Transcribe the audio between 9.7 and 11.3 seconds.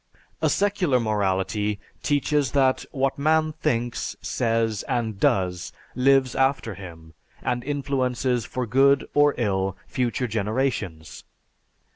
future generations.